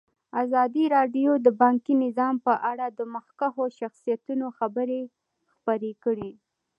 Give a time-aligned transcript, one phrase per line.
[0.43, 5.01] ازادي راډیو د بانکي نظام په اړه د مخکښو شخصیتونو خبرې
[5.51, 6.31] خپرې کړي.